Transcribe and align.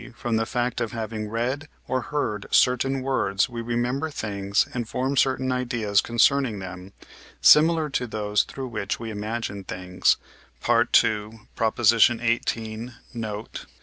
from 0.15 0.35
the 0.35 0.47
fact 0.47 0.81
of 0.81 0.93
having 0.93 1.29
read 1.29 1.67
or 1.87 2.01
heard 2.01 2.47
certain 2.49 3.03
words 3.03 3.47
we 3.47 3.61
remember 3.61 4.09
things 4.09 4.65
and 4.73 4.89
form 4.89 5.15
certain 5.15 5.51
ideas 5.51 6.01
concerning 6.01 6.57
them, 6.57 6.91
similar 7.39 7.87
to 7.87 8.07
those 8.07 8.41
through 8.41 8.67
which 8.67 8.99
we 8.99 9.11
imagine 9.11 9.63
things 9.63 10.17
(II. 10.67 11.29
xviii. 11.55 12.91
note). 13.13 13.67